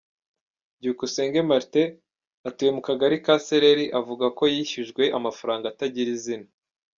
Byukusenge 0.79 1.39
Martin, 1.49 1.87
atuye 2.47 2.71
mu 2.75 2.81
Kagari 2.87 3.15
ka 3.25 3.35
Sereri, 3.45 3.85
avuga 3.99 4.25
ko 4.37 4.43
yishyujwe 4.55 5.03
amafaranga 5.17 5.65
atagira 5.67 6.09
izina. 6.17 6.47